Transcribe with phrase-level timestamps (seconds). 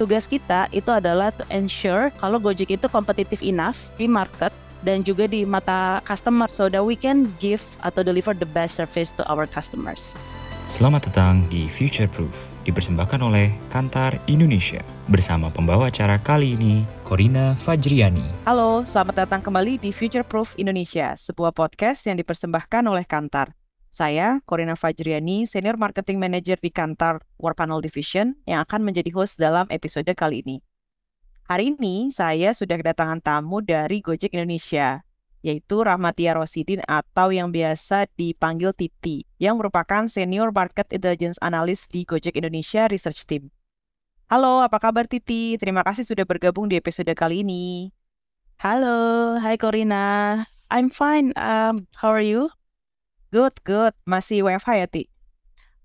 [0.00, 4.48] tugas kita itu adalah to ensure kalau Gojek itu competitive enough di market
[4.80, 9.12] dan juga di mata customer so that we can give atau deliver the best service
[9.12, 10.16] to our customers.
[10.70, 14.80] Selamat datang di Future Proof, dipersembahkan oleh Kantar Indonesia.
[15.10, 18.46] Bersama pembawa acara kali ini, Corina Fajriani.
[18.46, 23.59] Halo, selamat datang kembali di Future Proof Indonesia, sebuah podcast yang dipersembahkan oleh Kantar.
[23.90, 29.66] Saya, Corina Fajriani, Senior Marketing Manager di Kantar Warpanel Division, yang akan menjadi host dalam
[29.66, 30.62] episode kali ini.
[31.50, 35.02] Hari ini, saya sudah kedatangan tamu dari Gojek Indonesia,
[35.42, 42.06] yaitu Rahmatia Rosidin atau yang biasa dipanggil Titi, yang merupakan Senior Market Intelligence Analyst di
[42.06, 43.50] Gojek Indonesia Research Team.
[44.30, 45.58] Halo, apa kabar Titi?
[45.58, 47.90] Terima kasih sudah bergabung di episode kali ini.
[48.62, 50.46] Halo, hai Corina.
[50.70, 51.34] I'm fine.
[51.34, 52.54] Um, how are you?
[53.30, 53.94] Good, good.
[54.10, 55.06] Masih WFH ya, Ti?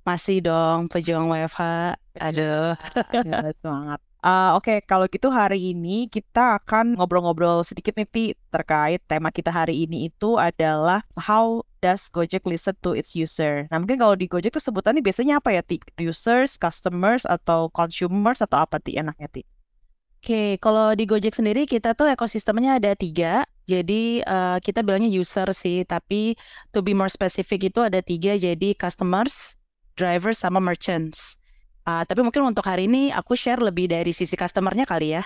[0.01, 1.93] Masih dong, pejuang WFH.
[2.17, 2.73] Aduh.
[3.21, 4.01] ya, semangat.
[4.25, 9.29] Uh, Oke, okay, kalau gitu hari ini kita akan ngobrol-ngobrol sedikit nih Ti, terkait tema
[9.29, 13.69] kita hari ini itu adalah how does Gojek listen to its user.
[13.69, 15.77] Nah mungkin kalau di Gojek tuh sebutannya biasanya apa ya Ti?
[16.01, 19.45] Users, customers, atau consumers, atau apa Ti enaknya Ti?
[19.45, 23.45] Oke, okay, kalau di Gojek sendiri kita tuh ekosistemnya ada tiga.
[23.65, 26.37] Jadi uh, kita bilangnya user sih, tapi
[26.69, 28.37] to be more specific itu ada tiga.
[28.37, 29.57] Jadi customers,
[29.97, 31.41] drivers, sama merchants.
[31.85, 35.23] Uh, tapi mungkin untuk hari ini aku share lebih dari sisi customernya kali ya.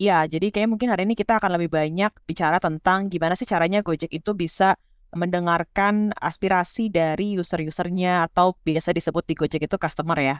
[0.00, 3.84] Ya, jadi kayak mungkin hari ini kita akan lebih banyak bicara tentang gimana sih caranya
[3.84, 4.74] Gojek itu bisa
[5.12, 10.36] mendengarkan aspirasi dari user-usernya atau biasa disebut di Gojek itu customer ya.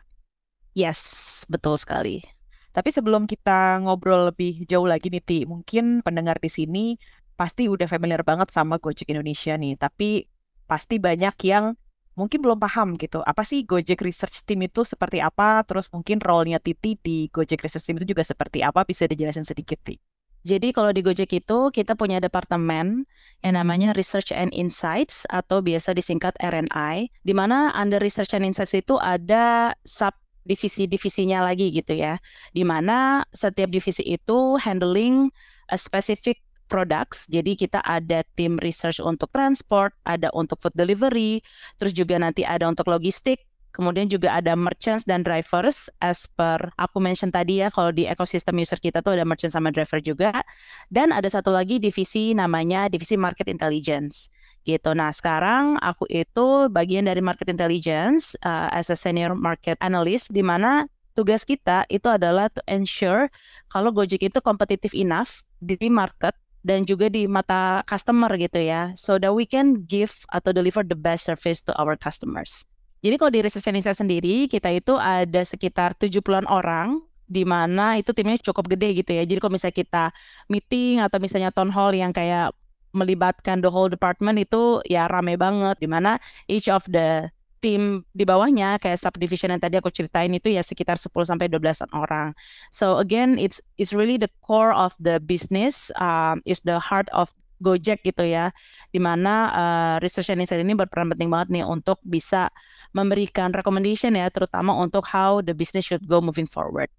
[0.73, 2.25] Yes, betul sekali.
[2.73, 6.97] Tapi sebelum kita ngobrol lebih jauh lagi nih Ti, mungkin pendengar di sini
[7.43, 10.31] pasti udah familiar banget sama Gojek Indonesia nih, tapi
[10.71, 11.75] pasti banyak yang
[12.15, 13.19] mungkin belum paham gitu.
[13.27, 15.67] Apa sih Gojek Research Team itu seperti apa?
[15.67, 18.87] Terus mungkin role-nya Titi di Gojek Research Team itu juga seperti apa?
[18.87, 19.99] Bisa dijelasin sedikit, Ti?
[20.47, 23.11] Jadi kalau di Gojek itu kita punya departemen
[23.43, 28.75] yang namanya Research and Insights atau biasa disingkat RNI, di mana under Research and Insights
[28.75, 32.19] itu ada sub divisi-divisinya lagi gitu ya.
[32.51, 35.31] Di mana setiap divisi itu handling
[35.71, 36.42] a specific
[36.73, 37.29] products.
[37.29, 41.45] Jadi kita ada tim research untuk transport, ada untuk food delivery,
[41.77, 47.01] terus juga nanti ada untuk logistik, Kemudian juga ada merchants dan drivers as per aku
[47.01, 50.45] mention tadi ya kalau di ekosistem user kita tuh ada merchant sama driver juga.
[50.93, 54.29] Dan ada satu lagi divisi namanya divisi market intelligence
[54.69, 54.93] gitu.
[54.93, 60.45] Nah, sekarang aku itu bagian dari market intelligence uh, as a senior market analyst di
[60.45, 60.85] mana
[61.17, 63.33] tugas kita itu adalah to ensure
[63.73, 69.19] kalau Gojek itu competitive enough di market dan juga di mata customer gitu ya so
[69.19, 72.67] that we can give atau deliver the best service to our customers.
[73.03, 78.15] Jadi kalau di Research Indonesia sendiri kita itu ada sekitar 70-an orang di mana itu
[78.15, 79.27] timnya cukup gede gitu ya.
[79.27, 80.05] Jadi kalau misalnya kita
[80.47, 82.55] meeting atau misalnya town hall yang kayak
[82.95, 87.27] melibatkan the whole department itu ya rame banget di mana each of the
[87.63, 91.87] tim di bawahnya kayak subdivision yang tadi aku ceritain itu ya sekitar 10 sampai 12
[91.95, 92.35] orang.
[92.75, 97.31] So again it's it's really the core of the business um, is the heart of
[97.63, 98.51] Gojek gitu ya.
[98.91, 102.51] Di mana uh, research and insight ini berperan penting banget nih untuk bisa
[102.91, 106.91] memberikan recommendation ya terutama untuk how the business should go moving forward.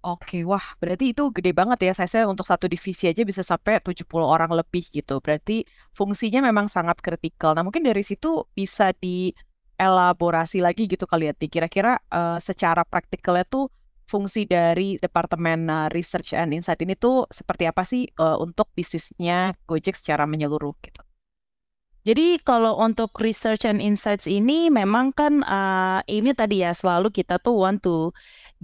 [0.00, 1.92] Oke, wah berarti itu gede banget ya.
[1.92, 5.20] Saya untuk satu divisi aja bisa sampai 70 orang lebih gitu.
[5.20, 7.52] Berarti fungsinya memang sangat kritikal.
[7.52, 9.28] Nah, mungkin dari situ bisa di
[9.80, 11.34] elaborasi lagi gitu kali ya.
[11.34, 13.72] Kira-kira uh, secara praktikalnya tuh
[14.04, 19.56] fungsi dari Departemen uh, Research and Insight ini tuh seperti apa sih uh, untuk bisnisnya
[19.64, 21.00] Gojek secara menyeluruh gitu?
[22.00, 27.36] Jadi kalau untuk research and insights ini memang kan uh, ini tadi ya selalu kita
[27.44, 28.08] tuh want to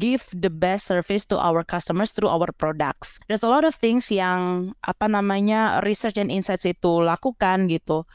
[0.00, 3.21] give the best service to our customers through our products.
[3.28, 8.08] There's a lot of things yang apa namanya research and insights itu lakukan gitu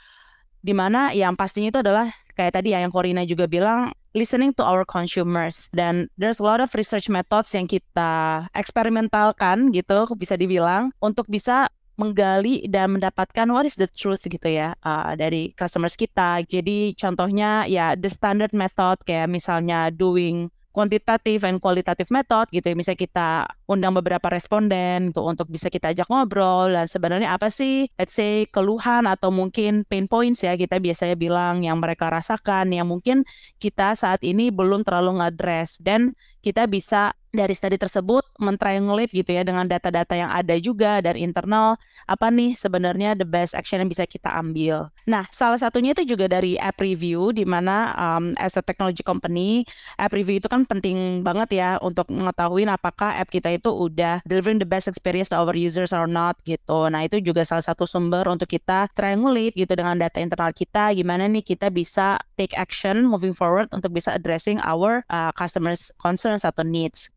[0.62, 2.10] di mana yang pastinya itu adalah
[2.42, 6.58] kayak tadi ya yang Corina juga bilang listening to our consumers dan there's a lot
[6.58, 11.70] of research methods yang kita eksperimentalkan gitu bisa dibilang untuk bisa
[12.02, 16.42] menggali dan mendapatkan what is the truth gitu ya uh, dari customers kita.
[16.42, 22.76] Jadi contohnya ya the standard method kayak misalnya doing quantitative and qualitative method gitu ya.
[22.76, 23.30] Misalnya kita
[23.72, 28.44] undang beberapa responden gitu untuk bisa kita ajak ngobrol dan sebenarnya apa sih let's say
[28.50, 33.24] keluhan atau mungkin pain points ya kita biasanya bilang yang mereka rasakan yang mungkin
[33.62, 39.46] kita saat ini belum terlalu ngadres dan kita bisa dari studi tersebut mentriangulate gitu ya
[39.46, 41.78] dengan data-data yang ada juga dari internal
[42.10, 44.90] apa nih sebenarnya the best action yang bisa kita ambil.
[45.08, 49.64] Nah, salah satunya itu juga dari app review di mana um, as a technology company
[50.02, 54.58] app review itu kan penting banget ya untuk mengetahui apakah app kita itu udah delivering
[54.58, 56.90] the best experience to our users or not gitu.
[56.90, 61.30] Nah, itu juga salah satu sumber untuk kita triangulate gitu dengan data internal kita gimana
[61.30, 66.66] nih kita bisa take action moving forward untuk bisa addressing our uh, customers concerns atau
[66.66, 67.13] needs.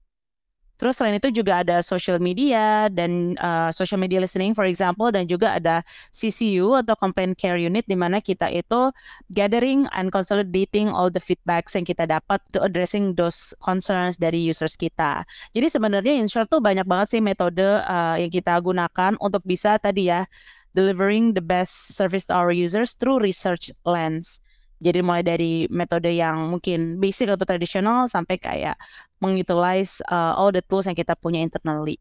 [0.84, 5.25] Terus selain itu juga ada social media dan uh, social media listening for example dan
[5.25, 5.81] juga ada
[6.12, 8.92] CCU atau complaint care unit di mana kita itu
[9.32, 14.76] gathering and consolidating all the feedbacks yang kita dapat to addressing those concerns dari users
[14.76, 15.25] kita.
[15.56, 19.81] Jadi sebenarnya in short tuh banyak banget sih metode uh, yang kita gunakan untuk bisa
[19.81, 20.28] tadi ya
[20.76, 24.44] delivering the best service to our users through research lens.
[24.84, 28.76] Jadi mulai dari metode yang mungkin basic atau tradisional sampai kayak
[29.16, 31.96] mengutilize uh, all the tools yang kita punya internally.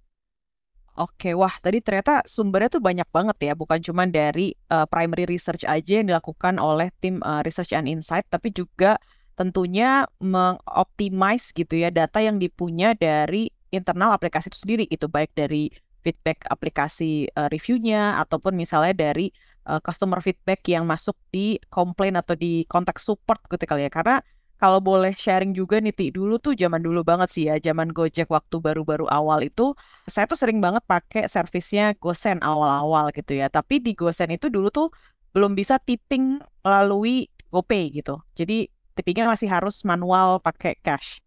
[0.94, 5.65] Oke, wah tadi ternyata sumbernya tuh banyak banget ya, bukan cuma dari uh, primary research
[5.65, 9.01] aja yang dilakukan oleh tim uh, research and insight, tapi juga
[9.33, 15.74] tentunya mengoptimize gitu ya data yang dipunya dari internal aplikasi itu sendiri gitu, baik dari
[16.06, 19.33] feedback aplikasi uh, reviewnya ataupun misalnya dari
[19.68, 23.92] uh, customer feedback yang masuk di komplain atau di kontak support gitu kali ya.
[23.92, 24.19] Karena
[24.63, 28.31] kalau boleh sharing juga nih Ti, dulu tuh zaman dulu banget sih ya, zaman Gojek
[28.31, 29.75] waktu baru-baru awal itu,
[30.07, 33.51] saya tuh sering banget pakai servisnya GoSend awal-awal gitu ya.
[33.51, 34.88] Tapi di GoSend itu dulu tuh
[35.36, 38.24] belum bisa tipping melalui GoPay gitu.
[38.39, 41.19] Jadi tippingnya masih harus manual pakai cash.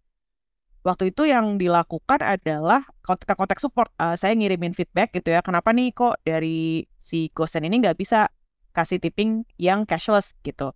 [0.87, 3.91] Waktu itu yang dilakukan adalah kontak-kontak support.
[3.99, 8.31] Uh, saya ngirimin feedback gitu ya, kenapa nih kok dari si GoSend ini nggak bisa
[8.71, 10.71] kasih tipping yang cashless gitu.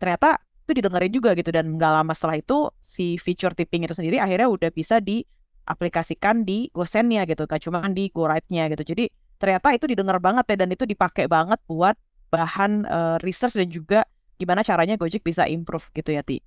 [0.00, 4.16] Ternyata itu didengarin juga gitu dan nggak lama setelah itu si feature tipping itu sendiri
[4.16, 8.96] akhirnya udah bisa diaplikasikan di GoSend-nya gitu, gak cuma di GoRide-nya gitu.
[8.96, 12.00] Jadi ternyata itu didengar banget ya dan itu dipakai banget buat
[12.32, 14.08] bahan uh, research dan juga
[14.40, 16.40] gimana caranya Gojek bisa improve gitu ya Ti.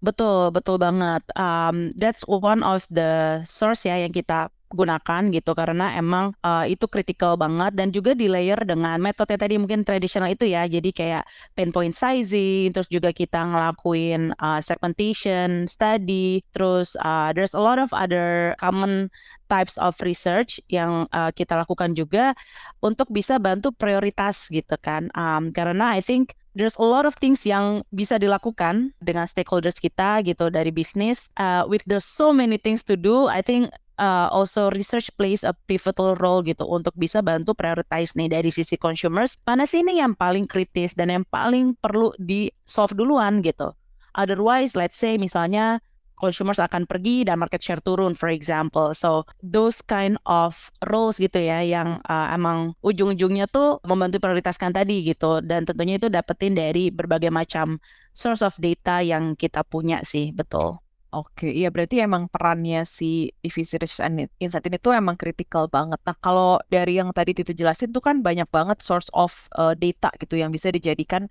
[0.00, 1.20] Betul, betul banget.
[1.36, 6.86] Um, that's one of the source ya yang kita gunakan gitu karena emang uh, itu
[6.86, 11.24] critical banget dan juga di layer dengan metode tadi mungkin tradisional itu ya jadi kayak
[11.58, 17.90] pinpoint sizing terus juga kita ngelakuin uh, segmentation study terus uh, there's a lot of
[17.90, 19.10] other common
[19.50, 22.38] types of research yang uh, kita lakukan juga
[22.78, 27.46] untuk bisa bantu prioritas gitu kan um, karena I think there's a lot of things
[27.46, 31.30] yang bisa dilakukan dengan stakeholders kita gitu dari bisnis.
[31.38, 33.70] Uh, with there's so many things to do, I think
[34.00, 38.80] uh, also research plays a pivotal role gitu untuk bisa bantu prioritize nih dari sisi
[38.80, 43.70] consumers mana sih ini yang paling kritis dan yang paling perlu di solve duluan gitu.
[44.18, 45.78] Otherwise, let's say misalnya
[46.20, 48.92] consumers akan pergi dan market share turun for example.
[48.92, 55.00] So those kind of roles gitu ya yang uh, emang ujung-ujungnya tuh membantu prioritaskan tadi
[55.02, 57.80] gitu dan tentunya itu dapetin dari berbagai macam
[58.12, 60.76] source of data yang kita punya sih, betul.
[61.10, 65.98] Oke, iya berarti emang perannya si divisi research and insight ini tuh emang kritikal banget.
[66.06, 70.14] Nah, kalau dari yang tadi Tito jelasin tuh kan banyak banget source of uh, data
[70.22, 71.26] gitu yang bisa dijadikan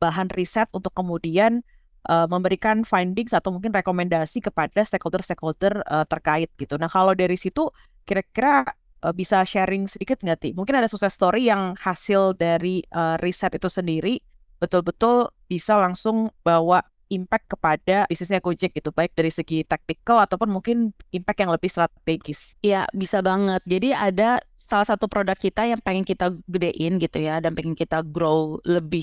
[0.00, 1.60] bahan riset untuk kemudian
[2.08, 6.78] uh, memberikan findings atau mungkin rekomendasi kepada stakeholder-stakeholder uh, terkait gitu.
[6.80, 7.68] Nah, kalau dari situ
[8.08, 8.64] kira-kira
[9.04, 10.50] uh, bisa sharing sedikit nggak, Ti?
[10.56, 14.22] Mungkin ada sukses story yang hasil dari uh, riset itu sendiri
[14.60, 20.94] betul-betul bisa langsung bawa impact kepada bisnisnya Gojek gitu, baik dari segi tactical ataupun mungkin
[21.10, 22.54] impact yang lebih strategis.
[22.62, 23.60] Iya, bisa banget.
[23.66, 24.38] Jadi ada
[24.70, 29.02] salah satu produk kita yang pengen kita gedein gitu ya dan pengen kita grow lebih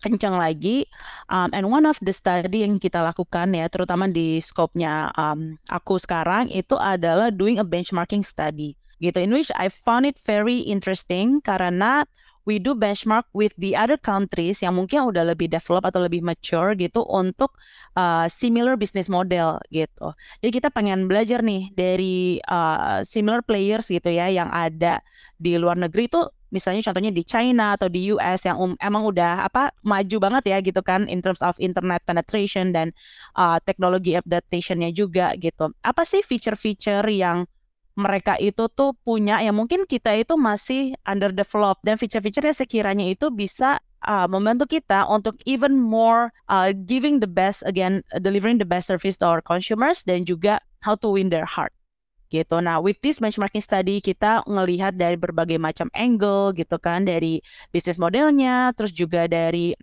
[0.00, 0.88] kencang lagi
[1.28, 6.00] um, and one of the study yang kita lakukan ya terutama di scope-nya um, aku
[6.00, 8.72] sekarang itu adalah doing a benchmarking study
[9.04, 12.08] gitu in which I found it very interesting karena
[12.44, 16.74] we do benchmark with the other countries yang mungkin udah lebih develop atau lebih mature
[16.74, 17.54] gitu untuk
[17.94, 20.10] uh, similar business model gitu.
[20.42, 25.00] Jadi kita pengen belajar nih dari uh, similar players gitu ya yang ada
[25.38, 26.22] di luar negeri itu
[26.52, 30.58] misalnya contohnya di China atau di US yang um, emang udah apa maju banget ya
[30.60, 32.92] gitu kan in terms of internet penetration dan
[33.40, 35.72] uh, teknologi adaptationnya juga gitu.
[35.80, 37.48] Apa sih feature-feature yang
[37.98, 43.28] mereka itu tuh punya yang mungkin kita itu masih underdeveloped dan feature-feature yang sekiranya itu
[43.28, 48.88] bisa uh, membantu kita untuk even more uh, giving the best again delivering the best
[48.88, 51.72] service to our consumers dan juga how to win their heart
[52.32, 52.64] gitu.
[52.64, 58.00] Nah, with this benchmarking study kita ngelihat dari berbagai macam angle gitu kan, dari bisnis
[58.00, 59.76] modelnya, terus juga dari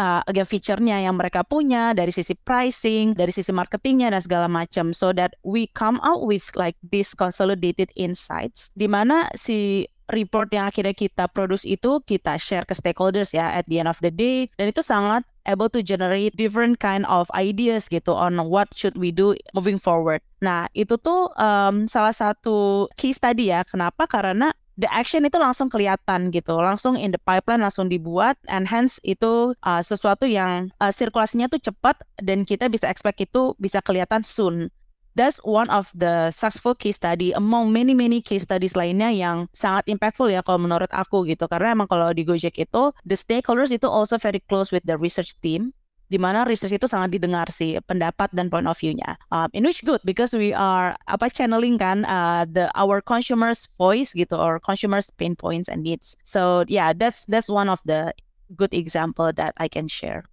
[0.00, 4.96] uh, again feature-nya yang mereka punya dari sisi pricing, dari sisi marketingnya dan segala macam
[4.96, 10.66] so that we come out with like this consolidated insights di mana si report yang
[10.66, 14.50] akhirnya kita produce itu kita share ke stakeholders ya at the end of the day
[14.58, 19.14] dan itu sangat able to generate different kind of ideas gitu on what should we
[19.14, 20.20] do moving forward.
[20.44, 23.64] Nah itu tuh um, salah satu key study ya.
[23.64, 24.04] Kenapa?
[24.04, 28.96] Karena the action itu langsung kelihatan gitu, langsung in the pipeline langsung dibuat, and hence
[29.04, 34.24] itu uh, sesuatu yang uh, sirkulasinya tuh cepat dan kita bisa expect itu bisa kelihatan
[34.24, 34.72] soon.
[35.18, 39.90] That's one of the successful case study among many many case studies lainnya yang sangat
[39.90, 41.50] impactful ya kalau menurut aku gitu.
[41.50, 45.34] Karena emang kalau di Gojek itu the stakeholders itu also very close with the research
[45.42, 45.74] team
[46.10, 49.14] di mana research itu sangat didengar sih pendapat dan point of view-nya.
[49.30, 54.10] Um, in which good because we are apa channeling kan uh, the our consumers voice
[54.12, 56.18] gitu or consumers pain points and needs.
[56.26, 58.10] So yeah, that's that's one of the
[58.58, 60.26] good example that I can share.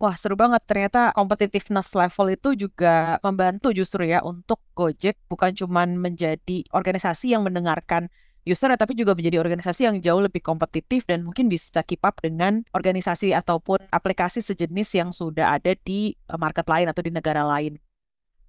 [0.00, 0.64] Wah, seru banget.
[0.64, 7.44] Ternyata competitiveness level itu juga membantu justru ya untuk Gojek bukan cuma menjadi organisasi yang
[7.44, 8.08] mendengarkan
[8.48, 12.64] user, tapi juga menjadi organisasi yang jauh lebih kompetitif dan mungkin bisa keep up dengan
[12.72, 17.76] organisasi ataupun aplikasi sejenis yang sudah ada di eh, market lain atau di negara lain.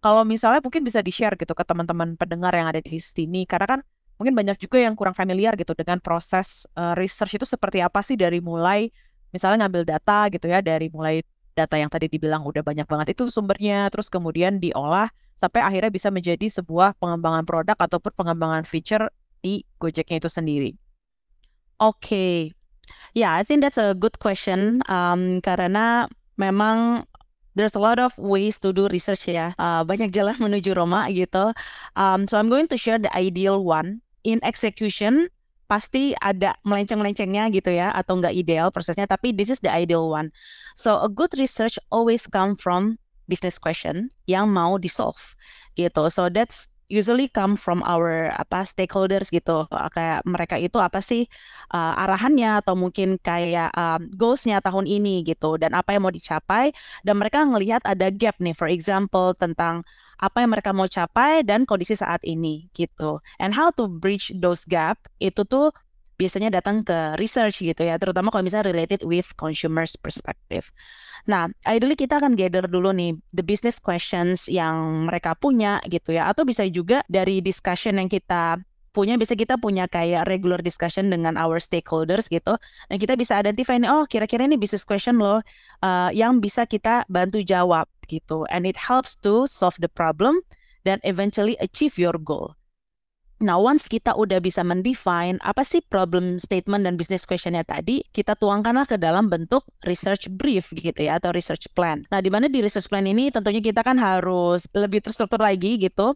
[0.02, 3.80] Kalau misalnya mungkin bisa di-share gitu ke teman-teman pendengar yang ada di sini, karena kan
[4.18, 8.18] mungkin banyak juga yang kurang familiar gitu dengan proses uh, research itu seperti apa sih
[8.18, 8.90] dari mulai
[9.30, 11.22] misalnya ngambil data gitu ya, dari mulai
[11.54, 16.10] data yang tadi dibilang udah banyak banget itu sumbernya, terus kemudian diolah sampai akhirnya bisa
[16.14, 19.10] menjadi sebuah pengembangan produk ataupun pengembangan feature
[19.42, 20.72] di Gojeknya itu sendiri.
[21.82, 22.38] Oke, okay.
[23.18, 26.06] ya yeah, I think that's a good question um, karena
[26.38, 27.06] memang
[27.58, 31.52] there's a lot of ways to do research ya, uh, banyak jalan menuju Roma gitu.
[31.98, 35.28] Um, so I'm going to share the ideal one in execution
[35.72, 40.28] pasti ada melenceng-melencengnya gitu ya atau nggak ideal prosesnya tapi this is the ideal one
[40.76, 43.00] so a good research always come from
[43.32, 45.32] business question yang mau di solve
[45.80, 49.64] gitu so that's usually come from our apa stakeholders gitu.
[49.96, 51.32] Kayak mereka itu apa sih
[51.72, 55.56] uh, arahannya atau mungkin kayak um, goalsnya tahun ini gitu.
[55.56, 56.76] Dan apa yang mau dicapai.
[57.08, 59.88] Dan mereka ngelihat ada gap nih for example tentang
[60.20, 63.24] apa yang mereka mau capai dan kondisi saat ini gitu.
[63.40, 65.72] And how to bridge those gap itu tuh
[66.22, 70.70] biasanya datang ke research gitu ya, terutama kalau misalnya related with consumers perspective.
[71.26, 76.30] Nah, ideally kita akan gather dulu nih the business questions yang mereka punya gitu ya,
[76.30, 78.62] atau bisa juga dari discussion yang kita
[78.92, 82.60] punya bisa kita punya kayak regular discussion dengan our stakeholders gitu
[82.92, 85.40] dan kita bisa identify ini oh kira-kira ini business question loh
[85.80, 90.44] uh, yang bisa kita bantu jawab gitu and it helps to solve the problem
[90.84, 92.52] dan eventually achieve your goal
[93.42, 98.38] Nah, once kita udah bisa mendefine apa sih problem statement dan business questionnya tadi, kita
[98.38, 102.06] tuangkanlah ke dalam bentuk research brief gitu ya, atau research plan.
[102.14, 106.14] Nah, di mana di research plan ini tentunya kita kan harus lebih terstruktur lagi gitu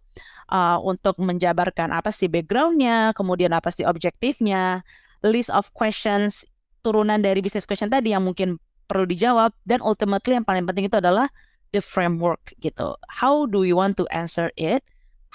[0.53, 4.85] uh, untuk menjabarkan apa sih backgroundnya, kemudian apa sih objektifnya,
[5.25, 6.45] list of questions
[6.85, 11.01] turunan dari business question tadi yang mungkin perlu dijawab, dan ultimately yang paling penting itu
[11.01, 11.25] adalah
[11.73, 12.93] the framework gitu.
[13.09, 14.85] How do we want to answer it?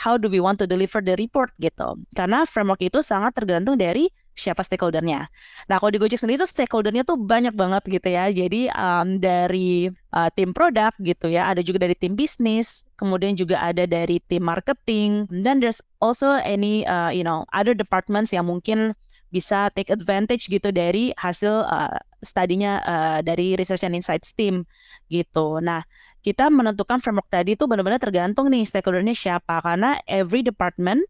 [0.00, 2.00] How do we want to deliver the report gitu.
[2.16, 5.28] Karena framework itu sangat tergantung dari siapa stakeholdernya.
[5.68, 8.32] Nah, kalau di Gojek sendiri itu stakeholdernya tuh banyak banget gitu ya.
[8.32, 13.60] Jadi um, dari uh, tim produk gitu ya, ada juga dari tim bisnis, kemudian juga
[13.60, 18.96] ada dari tim marketing, dan there's also any uh, you know other departments yang mungkin
[19.30, 24.66] bisa take advantage gitu dari hasil uh, studinya uh, dari research and insights team
[25.06, 25.62] gitu.
[25.62, 25.86] Nah,
[26.20, 29.60] kita menentukan framework tadi itu benar-benar tergantung nih stakeholdernya siapa.
[29.64, 31.00] Karena every department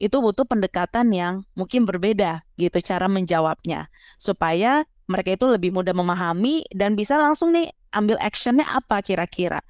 [0.00, 3.90] itu butuh pendekatan yang mungkin berbeda gitu cara menjawabnya.
[4.16, 9.60] Supaya mereka itu lebih mudah memahami dan bisa langsung nih ambil actionnya apa kira-kira.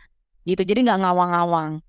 [0.45, 1.81] Gitu jadi nggak ngawang-ngawang.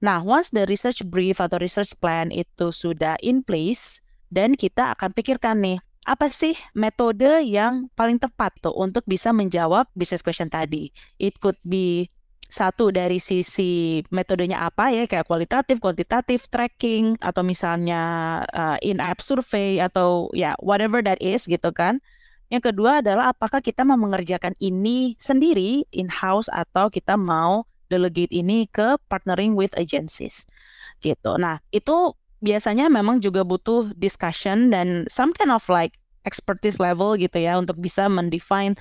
[0.00, 5.12] Nah once the research brief atau research plan itu sudah in place dan kita akan
[5.12, 10.88] pikirkan nih apa sih metode yang paling tepat tuh untuk bisa menjawab business question tadi?
[11.20, 12.08] It could be
[12.50, 18.02] satu dari sisi metodenya apa ya kayak kualitatif, kuantitatif, tracking atau misalnya
[18.50, 22.02] uh, in-app survey atau ya whatever that is gitu kan.
[22.50, 28.66] Yang kedua adalah apakah kita mau mengerjakan ini sendiri in-house atau kita mau delegate ini
[28.66, 30.50] ke partnering with agencies
[30.98, 31.38] gitu.
[31.38, 35.94] Nah, itu biasanya memang juga butuh discussion dan some kind of like
[36.26, 38.76] expertise level gitu ya untuk bisa mendefine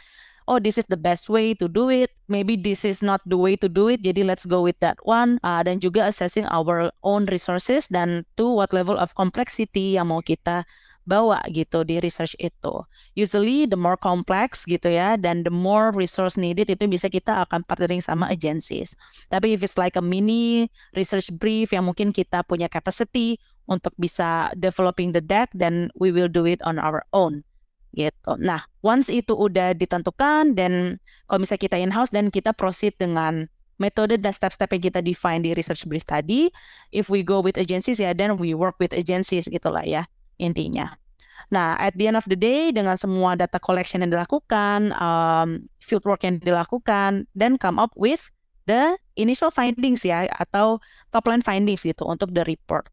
[0.50, 3.54] oh this is the best way to do it, maybe this is not the way
[3.54, 5.38] to do it, jadi let's go with that one.
[5.46, 10.26] Uh, dan juga assessing our own resources dan to what level of complexity yang mau
[10.26, 10.66] kita
[11.06, 12.86] bawa gitu di research itu.
[13.18, 17.66] Usually the more complex gitu ya dan the more resource needed itu bisa kita akan
[17.66, 18.94] partnering sama agencies.
[19.34, 24.54] Tapi if it's like a mini research brief yang mungkin kita punya capacity untuk bisa
[24.58, 27.46] developing the deck then we will do it on our own
[28.00, 28.40] gitu.
[28.40, 34.16] Nah, once itu udah ditentukan dan kalau misalnya kita in-house dan kita proceed dengan metode
[34.16, 36.48] dan step-step yang kita define di research brief tadi,
[36.96, 40.08] if we go with agencies ya then we work with agencies gitulah ya
[40.40, 40.96] intinya.
[41.48, 46.04] Nah, at the end of the day, dengan semua data collection yang dilakukan, um, field
[46.04, 48.28] work yang dilakukan, then come up with
[48.68, 52.92] the initial findings ya, atau top line findings gitu untuk the report.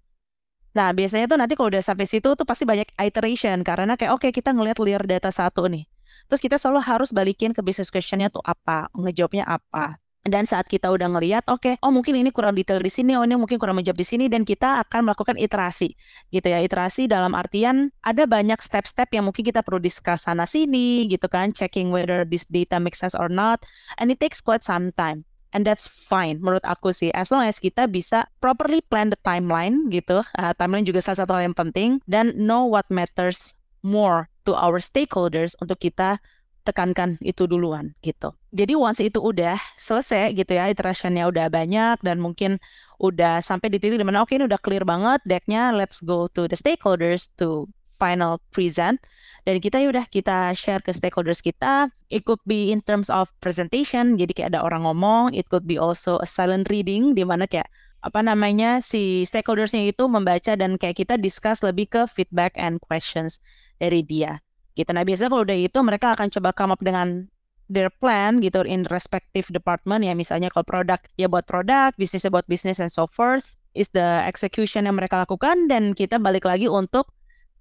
[0.76, 4.28] Nah, biasanya tuh nanti kalau udah sampai situ tuh pasti banyak iteration, karena kayak oke
[4.28, 5.88] okay, kita ngelihat layer data satu nih.
[6.28, 9.96] Terus kita selalu harus balikin ke business questionnya tuh apa, ngejawabnya apa.
[10.26, 13.22] Dan saat kita udah ngeliat, oke, okay, oh mungkin ini kurang detail di sini, oh
[13.22, 15.94] ini mungkin kurang menjawab di sini, dan kita akan melakukan iterasi,
[16.34, 16.58] gitu ya.
[16.58, 21.54] Iterasi dalam artian ada banyak step-step yang mungkin kita perlu discuss sana sini, gitu kan,
[21.54, 23.62] checking whether this data makes sense or not,
[24.02, 25.22] and it takes quite some time.
[25.54, 29.88] And that's fine menurut aku sih, as long as kita bisa properly plan the timeline
[29.88, 30.26] gitu.
[30.36, 33.54] Uh, timeline juga salah satu hal yang penting dan know what matters
[33.86, 36.18] more to our stakeholders untuk kita
[36.66, 38.34] tekankan itu duluan gitu.
[38.50, 42.58] Jadi once itu udah selesai gitu ya, iterationnya udah banyak dan mungkin
[42.98, 46.26] udah sampai di titik di mana oke okay, ini udah clear banget decknya, let's go
[46.26, 49.00] to the stakeholders to final present
[49.48, 51.88] dan kita ya udah kita share ke stakeholders kita.
[52.12, 55.32] It could be in terms of presentation, jadi kayak ada orang ngomong.
[55.32, 57.70] It could be also a silent reading, di mana kayak
[58.02, 63.42] apa namanya si stakeholdersnya itu membaca dan kayak kita discuss lebih ke feedback and questions
[63.82, 64.38] dari dia
[64.76, 64.92] gitu.
[64.92, 67.26] Nah biasanya kalau udah itu mereka akan coba come up dengan
[67.66, 72.46] their plan gitu in respective department ya misalnya kalau produk ya buat produk, bisnisnya buat
[72.46, 77.10] bisnis and so forth is the execution yang mereka lakukan dan kita balik lagi untuk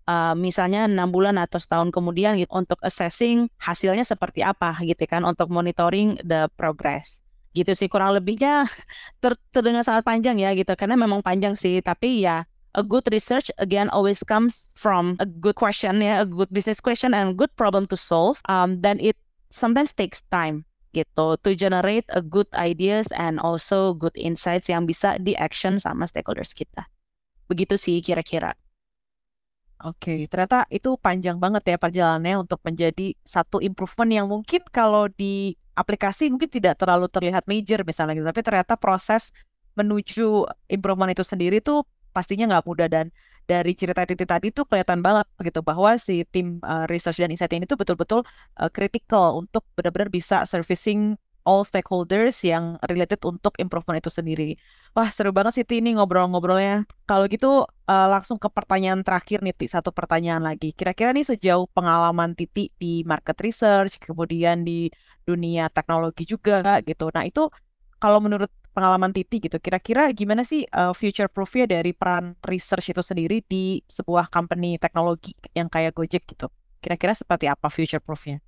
[0.09, 5.25] uh, misalnya enam bulan atau setahun kemudian gitu untuk assessing hasilnya seperti apa gitu kan
[5.25, 7.21] untuk monitoring the progress
[7.55, 8.67] gitu sih kurang lebihnya
[9.23, 12.43] ter terdengar sangat panjang ya gitu karena memang panjang sih tapi ya
[12.75, 17.15] a good research again always comes from a good question ya, a good business question
[17.15, 18.43] and good problem to solve.
[18.51, 19.15] Um, then it
[19.49, 25.19] sometimes takes time gitu to generate a good ideas and also good insights yang bisa
[25.19, 26.87] di action sama stakeholders kita.
[27.47, 28.55] Begitu sih kira-kira.
[29.83, 35.51] Oke, ternyata itu panjang banget ya perjalanannya untuk menjadi satu improvement yang mungkin kalau di
[35.75, 39.35] aplikasi mungkin tidak terlalu terlihat major misalnya gitu, tapi ternyata proses
[39.75, 41.83] menuju improvement itu sendiri tuh
[42.15, 43.11] pastinya nggak mudah dan
[43.43, 47.51] dari cerita Titi tadi tuh kelihatan banget gitu bahwa si tim uh, research dan insight
[47.51, 48.23] ini tuh betul-betul
[48.55, 54.57] uh, critical untuk benar-benar bisa servicing all stakeholders yang related untuk improvement itu sendiri.
[54.97, 56.89] Wah seru banget sih ini ngobrol-ngobrolnya.
[57.05, 60.73] Kalau gitu uh, langsung ke pertanyaan terakhir nih Titi, satu pertanyaan lagi.
[60.73, 64.89] Kira-kira nih sejauh pengalaman Titi di market research, kemudian di
[65.23, 67.13] dunia teknologi juga gitu.
[67.13, 67.47] Nah itu
[68.01, 72.99] kalau menurut pengalaman Titi gitu, kira-kira gimana sih uh, future proofnya dari peran research itu
[72.99, 76.51] sendiri di sebuah company teknologi yang kayak Gojek gitu?
[76.83, 78.43] Kira-kira seperti apa future proofnya?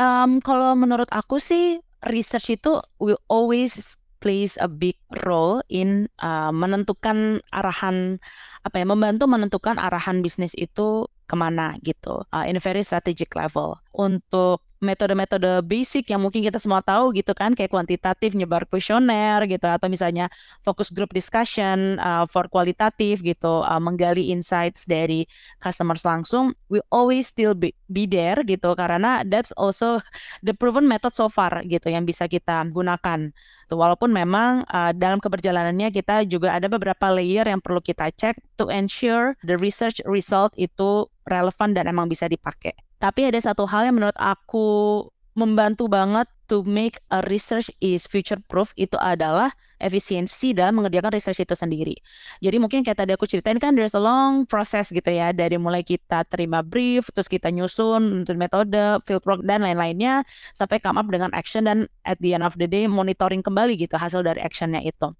[0.00, 6.54] Um, kalau menurut aku sih research itu will always plays a big role in uh,
[6.54, 8.22] menentukan arahan
[8.62, 13.34] apa ya membantu menentukan arahan bisnis itu ke mana gitu uh, in a very strategic
[13.34, 13.76] level.
[13.92, 19.70] Untuk metode-metode basic yang mungkin kita semua tahu gitu kan kayak kuantitatif nyebar kuesioner gitu
[19.70, 20.26] atau misalnya
[20.60, 25.24] fokus group discussion uh, for kualitatif gitu uh, menggali insights dari
[25.62, 28.74] customers langsung we always still be, be there gitu.
[28.74, 30.02] Karena that's also
[30.46, 33.30] the proven method so far gitu yang bisa kita gunakan.
[33.70, 38.36] Tuh walaupun memang uh, dalam keberjalanannya kita juga ada beberapa layer yang perlu kita cek
[38.58, 43.90] to ensure the research result itu relevan dan emang bisa dipakai tapi ada satu hal
[43.90, 49.48] yang menurut aku membantu banget to make a research is future proof itu adalah
[49.80, 51.96] efisiensi dalam mengerjakan research itu sendiri.
[52.44, 55.80] Jadi mungkin kayak tadi aku ceritain kan there's a long process gitu ya dari mulai
[55.80, 60.20] kita terima brief terus kita nyusun untuk metode, field work dan lain-lainnya
[60.52, 63.96] sampai come up dengan action dan at the end of the day monitoring kembali gitu
[63.96, 65.16] hasil dari actionnya itu.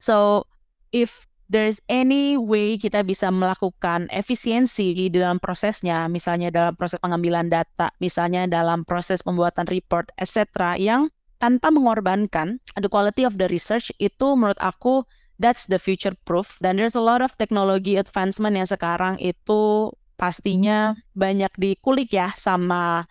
[0.00, 0.48] So
[0.96, 7.52] if there's any way kita bisa melakukan efisiensi di dalam prosesnya, misalnya dalam proses pengambilan
[7.52, 13.92] data, misalnya dalam proses pembuatan report, etc., yang tanpa mengorbankan the quality of the research
[14.00, 15.04] itu menurut aku
[15.36, 16.56] that's the future proof.
[16.64, 23.04] Dan there's a lot of technology advancement yang sekarang itu pastinya banyak dikulik ya sama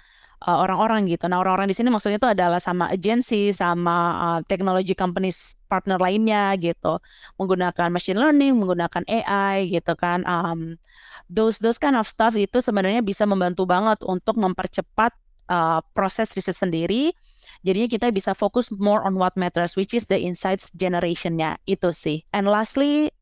[0.45, 1.29] uh, orang-orang gitu.
[1.29, 6.57] Nah, orang-orang di sini maksudnya itu adalah sama agency, sama uh, technology companies partner lainnya
[6.57, 6.97] gitu,
[7.37, 10.25] menggunakan machine learning, menggunakan AI gitu kan.
[10.25, 10.81] Um,
[11.29, 15.13] those those kind of stuff itu sebenarnya bisa membantu banget untuk mempercepat
[15.47, 17.13] uh, proses riset sendiri.
[17.61, 22.25] Jadinya kita bisa fokus more on what matters, which is the insights generationnya itu sih.
[22.33, 23.13] And lastly,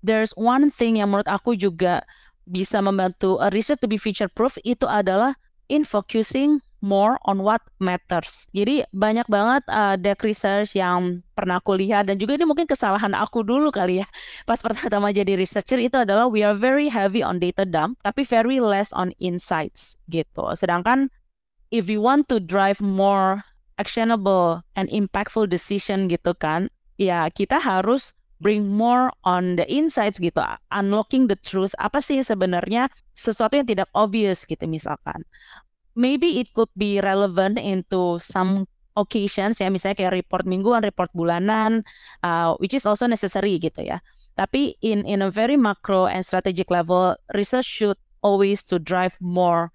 [0.00, 2.00] there's one thing yang menurut aku juga
[2.48, 5.36] bisa membantu a research to be future proof itu adalah
[5.68, 8.46] in focusing more on what matters.
[8.54, 13.16] Jadi banyak banget uh, deck research yang pernah aku lihat dan juga ini mungkin kesalahan
[13.16, 14.06] aku dulu kali ya.
[14.48, 18.62] Pas pertama jadi researcher itu adalah we are very heavy on data dump tapi very
[18.62, 20.52] less on insights gitu.
[20.54, 21.10] Sedangkan
[21.74, 23.42] if you want to drive more
[23.76, 30.40] actionable and impactful decision gitu kan, ya kita harus bring more on the insights gitu,
[30.72, 31.72] unlocking the truth.
[31.80, 35.24] Apa sih sebenarnya sesuatu yang tidak obvious gitu misalkan
[35.96, 41.82] maybe it could be relevant into some occasions ya misalnya kayak report mingguan, report bulanan,
[42.22, 43.98] uh, which is also necessary gitu ya.
[44.36, 49.72] Tapi in in a very macro and strategic level, research should always to drive more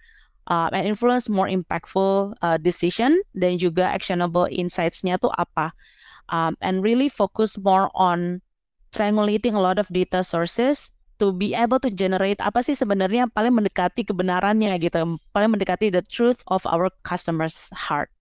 [0.49, 5.73] uh, and influence more impactful uh, decision dan juga actionable insights-nya tuh apa.
[6.31, 8.39] Um, and really focus more on
[8.91, 13.33] triangulating a lot of data sources to be able to generate apa sih sebenarnya yang
[13.33, 18.11] paling mendekati kebenarannya gitu, paling mendekati the truth of our customers' heart.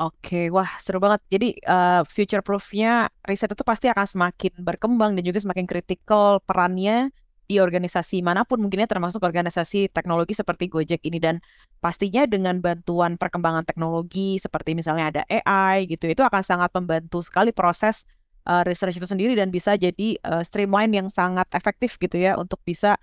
[0.00, 1.20] Oke, wah seru banget.
[1.28, 7.12] Jadi uh, future proofnya riset itu pasti akan semakin berkembang dan juga semakin kritikal perannya
[7.50, 11.42] di organisasi mana pun mungkinnya termasuk organisasi teknologi seperti Gojek ini dan
[11.82, 17.50] pastinya dengan bantuan perkembangan teknologi seperti misalnya ada AI gitu itu akan sangat membantu sekali
[17.50, 18.06] proses
[18.50, 22.58] uh, research itu sendiri dan bisa jadi uh, streamline yang sangat efektif gitu ya untuk
[22.66, 22.98] bisa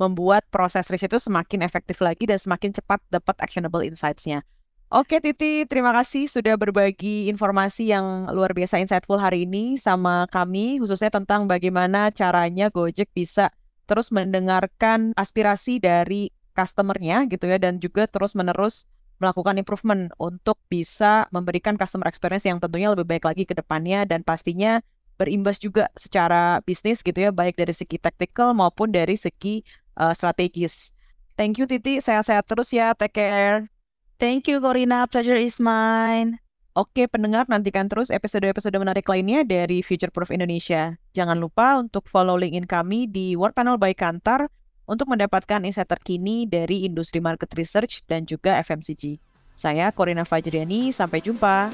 [0.00, 4.40] membuat proses riset itu semakin efektif lagi dan semakin cepat dapat actionable insights-nya.
[4.86, 10.78] Oke Titi, terima kasih sudah berbagi informasi yang luar biasa insightful hari ini sama kami,
[10.78, 13.50] khususnya tentang bagaimana caranya Gojek bisa
[13.90, 18.86] terus mendengarkan aspirasi dari customer-nya gitu ya, dan juga terus-menerus
[19.18, 24.20] melakukan improvement untuk bisa memberikan customer experience yang tentunya lebih baik lagi ke depannya dan
[24.20, 24.84] pastinya
[25.16, 29.64] berimbas juga secara bisnis gitu ya baik dari segi tactical maupun dari segi
[29.96, 30.92] uh, strategis.
[31.36, 33.68] Thank you Titi, sehat-sehat terus ya, take care.
[34.16, 36.40] Thank you Corina, pleasure is mine.
[36.76, 41.00] Oke pendengar, nantikan terus episode-episode menarik lainnya dari Future Proof Indonesia.
[41.16, 44.52] Jangan lupa untuk follow LinkedIn kami di World Panel by Kantar
[44.86, 49.18] untuk mendapatkan insight terkini dari industri market research dan juga FMCG.
[49.58, 51.70] Saya Corina Fajriani, sampai jumpa.